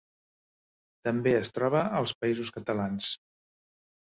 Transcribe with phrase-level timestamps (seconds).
[1.09, 3.13] També es troba als Països Catalans.